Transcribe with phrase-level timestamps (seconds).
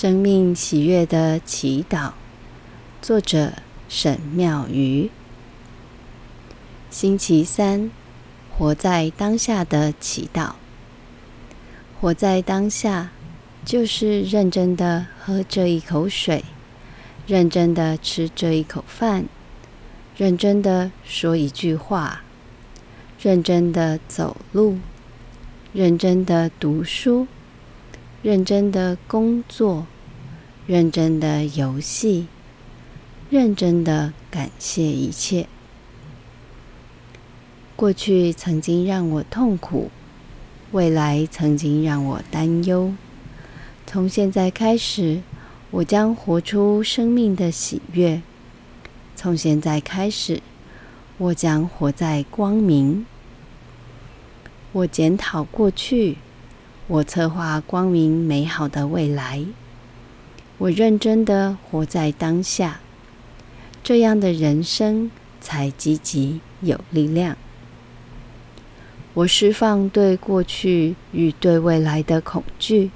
[0.00, 2.12] 生命喜悦的祈祷，
[3.02, 3.52] 作者
[3.86, 5.10] 沈妙瑜。
[6.88, 7.90] 星期三，
[8.50, 10.52] 活在当下的祈祷。
[12.00, 13.10] 活在当下，
[13.62, 16.46] 就是认真的喝这一口水，
[17.26, 19.26] 认真的吃这一口饭，
[20.16, 22.22] 认真的说一句话，
[23.20, 24.78] 认真的走路，
[25.74, 27.26] 认真的读书。
[28.22, 29.86] 认真的工作，
[30.66, 32.26] 认真的游戏，
[33.30, 35.46] 认真的感谢一切。
[37.74, 39.90] 过去曾经让我痛苦，
[40.72, 42.92] 未来曾经让我担忧。
[43.86, 45.22] 从现在开始，
[45.70, 48.20] 我将活出生命的喜悦。
[49.16, 50.42] 从现在开始，
[51.16, 53.06] 我将活在光明。
[54.72, 56.18] 我检讨过去。
[56.92, 59.44] 我策划光明美好的未来。
[60.58, 62.80] 我认真的活在当下，
[63.84, 65.08] 这样的人生
[65.40, 67.36] 才积极有力量。
[69.14, 72.90] 我释放对过去与对未来的恐惧。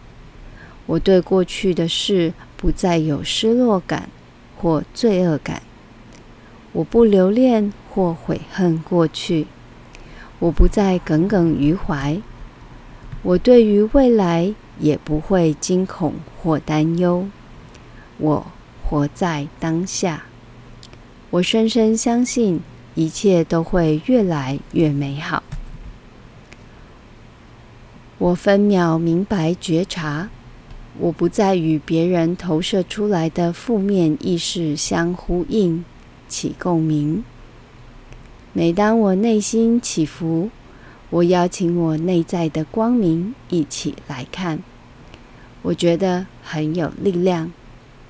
[0.86, 4.08] 我对过去的事不再有失落感
[4.56, 5.62] 或罪恶感。
[6.72, 9.46] 我不留恋或悔恨过去。
[10.40, 12.20] 我不再耿耿于怀。
[13.24, 17.26] 我对于未来也不会惊恐或担忧。
[18.18, 18.46] 我
[18.84, 20.24] 活在当下。
[21.30, 22.60] 我深深相信
[22.94, 25.42] 一切都会越来越美好。
[28.18, 30.28] 我分秒明白觉察，
[30.98, 35.84] 我不再与别人投射出来的负面意识相呼应、
[36.28, 37.24] 起共鸣。
[38.52, 40.50] 每当我内心起伏，
[41.14, 44.58] 我邀请我内在的光明一起来看，
[45.62, 47.52] 我觉得很有力量，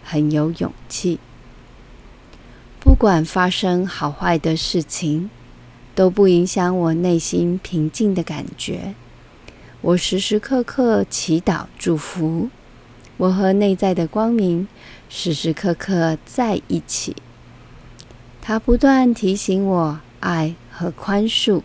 [0.03, 1.19] 很有勇气。
[2.81, 5.29] 不管发生好坏的事情，
[5.95, 8.95] 都不影响我内心平静的感觉。
[9.83, 12.49] 我时时刻刻祈祷祝福，
[13.19, 14.67] 我和内在的光明
[15.11, 17.15] 时时刻刻在一起。
[18.41, 21.61] 它不断提醒我爱和宽恕。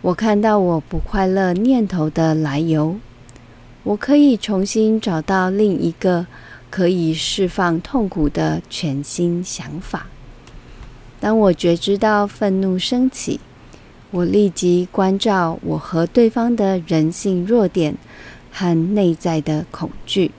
[0.00, 2.96] 我看到我不快乐念头的来由，
[3.82, 6.26] 我可以重新找到另一个
[6.70, 10.06] 可以释放痛苦的全新想法。
[11.18, 13.40] 当我觉知到愤怒升起，
[14.12, 17.96] 我立即关照我和对方的人性弱点
[18.52, 20.30] 和内在的恐惧。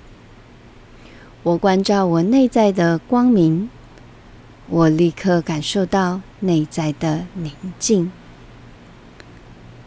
[1.43, 3.69] 我关照我内在的光明，
[4.69, 8.09] 我立刻感受到内在的宁静。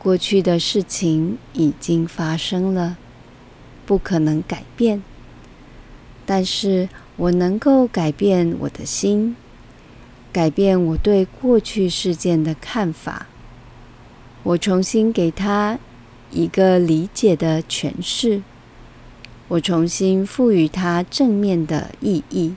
[0.03, 2.97] 过去的事情已经发生了，
[3.87, 5.01] 不可能改变。
[6.27, 9.37] 但是我能够改变我的心，
[10.33, 13.29] 改变我对过去事件的看法。
[14.43, 15.79] 我重新给它
[16.33, 18.43] 一个理解的诠释，
[19.47, 22.57] 我重新赋予它正面的意义。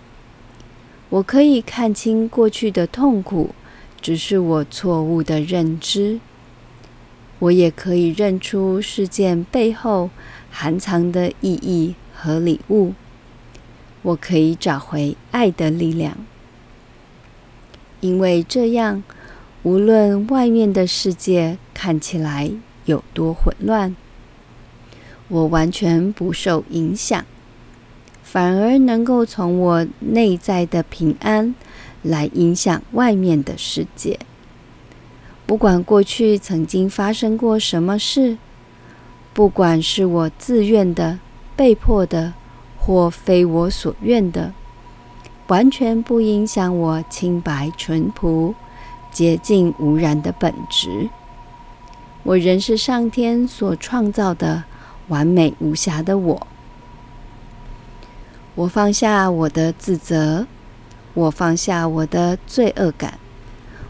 [1.10, 3.54] 我可以看清过去的痛苦，
[4.02, 6.20] 只是我错误的认知。
[7.40, 10.10] 我也可以认出事件背后
[10.50, 12.94] 含藏的意义和礼物。
[14.02, 16.16] 我可以找回爱的力量，
[18.02, 19.04] 因为这样，
[19.64, 22.52] 无论外面的世界看起来
[22.86, 23.96] 有多混乱，
[25.28, 27.26] 我完全不受影响，
[28.22, 31.56] 反而能够从我内在的平安
[32.04, 34.20] 来影响外面的世界。
[35.46, 38.38] 不管过去曾经发生过什么事，
[39.34, 41.20] 不管是我自愿的、
[41.56, 42.34] 被迫的，
[42.80, 44.54] 或非我所愿的，
[45.48, 48.56] 完全不影响我清白纯朴、
[49.12, 51.10] 洁净无染的本质。
[52.24, 54.64] 我仍是上天所创造的
[55.10, 56.48] 完美无瑕的我。
[58.56, 60.48] 我放下我的自责，
[61.14, 63.20] 我放下我的罪恶感。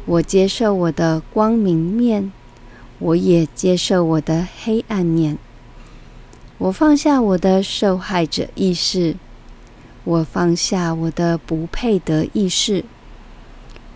[0.05, 2.31] 我接受我的光明面，
[2.99, 5.37] 我也接受我的黑暗面。
[6.59, 9.15] 我放下我的受害者意识，
[10.03, 12.85] 我放下我的不配得意识。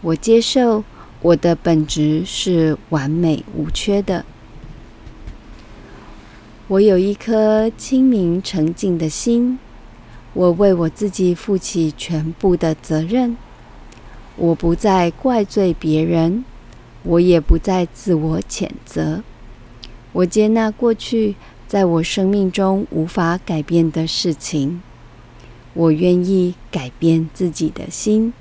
[0.01, 0.83] 我接受
[1.21, 4.25] 我的本质是完美无缺的。
[6.67, 9.59] 我有一颗清明澄净的心，
[10.33, 13.37] 我为我自己负起全部的责任。
[14.39, 16.45] 我不再怪罪别人，
[17.03, 19.21] 我也不再自我谴责。
[20.13, 21.35] 我接纳过去
[21.67, 24.81] 在我生命中无法改变的事情，
[25.73, 28.31] 我愿意改变自己的心，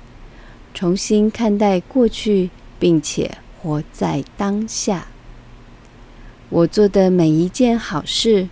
[0.73, 2.49] 重新看待过去，
[2.79, 5.07] 并且活在当下。
[6.47, 8.47] 我做的每一件好事，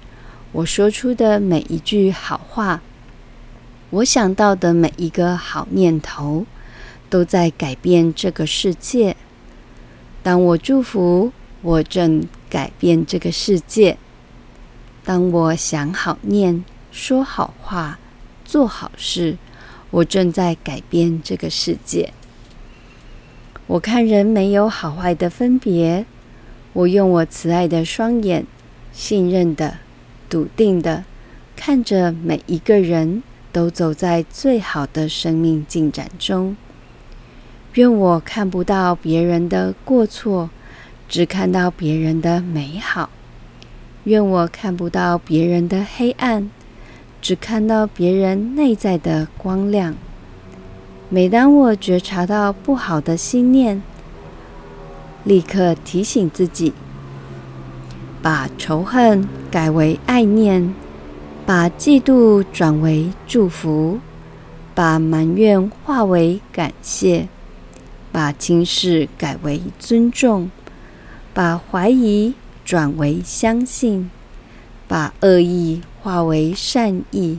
[0.51, 2.81] 我说出的每一句好话，
[3.91, 6.45] 我想到的每一个好念头，
[7.09, 9.15] 都在改变这个世界。
[10.23, 11.31] 当我祝福，
[11.61, 13.95] 我正改变这个世界；
[15.03, 17.97] 当我想好念、说好话、
[18.43, 19.37] 做好事，
[19.91, 22.11] 我正在改变这个世界。
[23.67, 26.05] 我看人没有好坏的分别。
[26.73, 28.45] 我用我慈爱的双眼，
[28.93, 29.77] 信任的、
[30.29, 31.05] 笃定的
[31.55, 36.55] 看着每一个人都走在最好的生命进展中。
[37.77, 40.49] 愿我看不到别人的过错，
[41.07, 43.11] 只看到别人的美好。
[44.05, 46.49] 愿我看不到别人的黑暗，
[47.21, 49.93] 只看到别人内在的光亮。
[51.09, 53.83] 每当我觉察到不好的心念，
[55.23, 56.73] 立刻提醒自己，
[58.23, 60.73] 把仇恨改为爱念，
[61.45, 63.99] 把嫉妒转为祝福，
[64.73, 67.27] 把埋怨化为感谢，
[68.17, 70.49] 把轻视改为尊重，
[71.35, 72.33] 把怀疑
[72.65, 74.09] 转为相信，
[74.87, 77.37] 把恶意化为善意，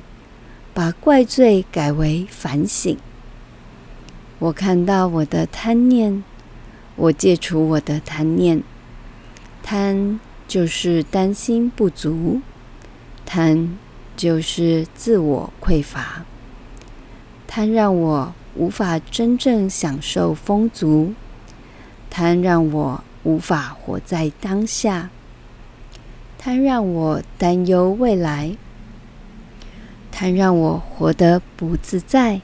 [0.72, 2.96] 把怪罪改为反省。
[4.38, 6.22] 我看到我的贪念。
[6.94, 8.62] 我戒除我的贪念，
[9.64, 12.40] 贪就是担心不足，
[13.26, 13.76] 贪
[14.16, 16.24] 就是自我匮乏，
[17.48, 21.14] 贪让我无法真正享受丰足，
[22.10, 25.08] 贪让我无法活在当下，
[26.36, 28.56] 贪让我担忧未来，
[30.10, 32.40] 贪让我活得不自在。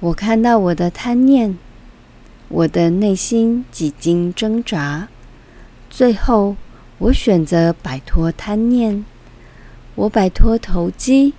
[0.00, 1.58] 我看到我的贪念。
[2.48, 5.08] 我的内心几经挣扎，
[5.90, 6.56] 最后
[6.98, 9.04] 我选择摆脱贪念，
[9.96, 11.32] 我摆脱投机，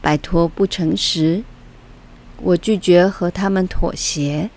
[0.00, 1.42] 摆脱不诚实，
[2.42, 4.50] 我拒绝和他们妥协，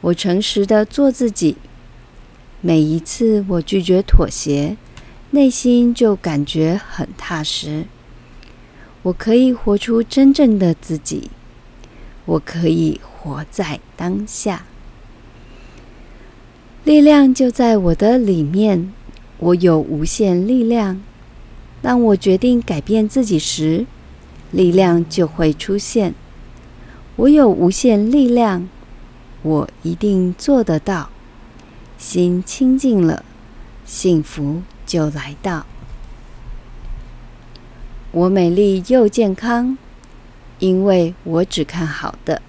[0.00, 1.56] 我诚实的做自己。
[2.60, 4.76] 每一次我拒绝妥协，
[5.30, 7.84] 内心就感觉很踏实。
[9.02, 11.30] 我可以活出真正的自己，
[12.24, 14.64] 我可以活在当下。
[16.84, 18.92] 力量就在我的里面，
[19.38, 21.02] 我有无限力量。
[21.82, 23.84] 当我决定改变自己时，
[24.52, 26.14] 力量就会出现。
[27.16, 28.68] 我有无限力量，
[29.42, 31.10] 我一定做得到。
[31.96, 33.24] 心清净了，
[33.84, 35.64] 幸福就来到。
[38.10, 39.78] 我美丽又健康，
[40.58, 42.42] 因为我只看好的，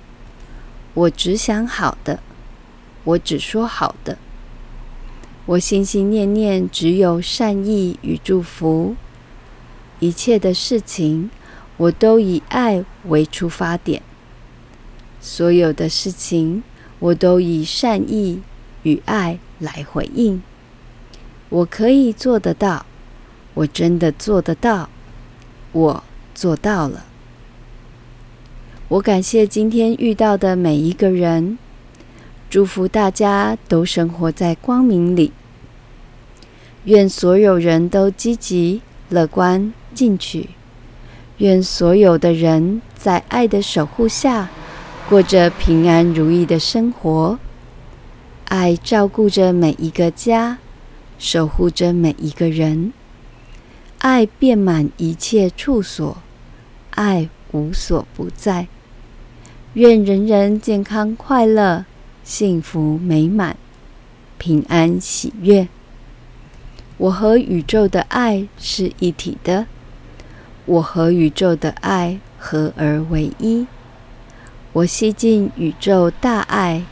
[0.96, 2.20] 我只想好的，
[3.04, 4.18] 我只说好的。
[5.46, 8.96] 我心心念念只有善意与祝福，
[10.00, 11.30] 一切的事情
[11.78, 14.02] 我都以爱为出发点，
[15.26, 16.62] 所有的事情
[17.00, 18.44] 我都以善意
[18.84, 20.40] 与爱来回应。
[21.50, 22.86] 我可以做得到，
[23.56, 24.88] 我真的做得到，
[25.72, 26.04] 我
[26.36, 27.06] 做到了。
[28.88, 31.58] 我感谢今天遇到的每一个人。
[32.48, 35.32] 祝福大家都生活在光明里。
[36.84, 40.52] 愿所有人都积极、乐观、进取。
[41.40, 44.50] 愿所有的人在爱的守护下，
[45.08, 47.38] 过着平安如意的生活。
[48.46, 50.58] 爱照顾着每一个家，
[51.20, 52.92] 守护着每一个人。
[54.00, 56.18] 爱遍满一切处所，
[56.92, 58.68] 爱无所不在。
[59.74, 61.86] 愿人人健康快乐。
[62.24, 63.56] 幸福美满，
[64.40, 65.68] 平安喜悦。
[66.98, 69.68] 我和宇宙的爱是一体的，
[70.66, 73.68] 我和宇宙的爱合而为一。
[74.76, 76.84] 我吸进宇宙大爱，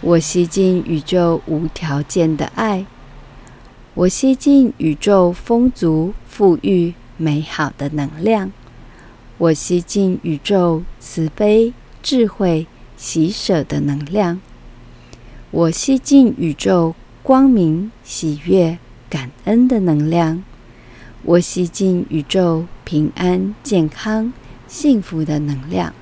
[0.00, 2.86] 我吸进宇宙无条件的爱，
[3.92, 8.50] 我吸进宇宙丰足、富裕、美好的能量，
[9.36, 12.66] 我吸进宇宙慈悲、智慧、
[12.96, 14.40] 喜舍的能量。
[15.50, 18.78] 我吸进宇宙光明、喜悦、
[19.10, 20.42] 感恩的能量；
[21.24, 24.32] 我吸进宇宙平安、健康、
[24.66, 25.92] 幸福的能量。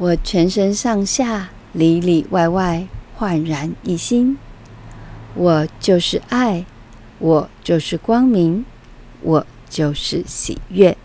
[0.00, 4.38] 我全身上下、里里外外焕然一新。
[5.34, 6.64] 我就是爱，
[7.18, 8.64] 我就是光明，
[9.20, 10.96] 我就是喜悦。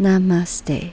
[0.00, 0.90] Namaste。